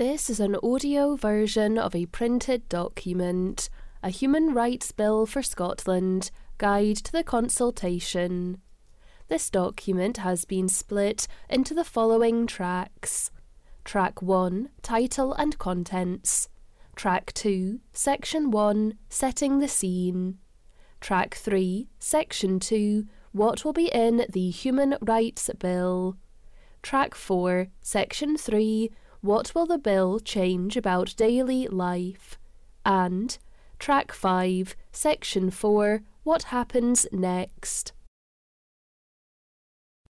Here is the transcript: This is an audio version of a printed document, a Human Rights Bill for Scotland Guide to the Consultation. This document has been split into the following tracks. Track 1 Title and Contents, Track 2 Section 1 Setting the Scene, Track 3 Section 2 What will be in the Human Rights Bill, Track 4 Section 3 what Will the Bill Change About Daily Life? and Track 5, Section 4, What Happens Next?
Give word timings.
This 0.00 0.30
is 0.30 0.40
an 0.40 0.56
audio 0.62 1.14
version 1.14 1.76
of 1.76 1.94
a 1.94 2.06
printed 2.06 2.66
document, 2.70 3.68
a 4.02 4.08
Human 4.08 4.54
Rights 4.54 4.92
Bill 4.92 5.26
for 5.26 5.42
Scotland 5.42 6.30
Guide 6.56 6.96
to 6.96 7.12
the 7.12 7.22
Consultation. 7.22 8.62
This 9.28 9.50
document 9.50 10.16
has 10.16 10.46
been 10.46 10.70
split 10.70 11.28
into 11.50 11.74
the 11.74 11.84
following 11.84 12.46
tracks. 12.46 13.30
Track 13.84 14.22
1 14.22 14.70
Title 14.80 15.34
and 15.34 15.58
Contents, 15.58 16.48
Track 16.96 17.34
2 17.34 17.80
Section 17.92 18.50
1 18.50 18.94
Setting 19.10 19.58
the 19.58 19.68
Scene, 19.68 20.38
Track 21.02 21.34
3 21.34 21.90
Section 21.98 22.58
2 22.58 23.04
What 23.32 23.66
will 23.66 23.74
be 23.74 23.92
in 23.92 24.24
the 24.30 24.48
Human 24.48 24.96
Rights 25.02 25.50
Bill, 25.58 26.16
Track 26.82 27.14
4 27.14 27.68
Section 27.82 28.38
3 28.38 28.90
what 29.20 29.54
Will 29.54 29.66
the 29.66 29.78
Bill 29.78 30.18
Change 30.18 30.76
About 30.76 31.14
Daily 31.16 31.66
Life? 31.68 32.38
and 32.84 33.36
Track 33.78 34.12
5, 34.12 34.74
Section 34.92 35.50
4, 35.50 36.02
What 36.22 36.44
Happens 36.44 37.06
Next? 37.12 37.92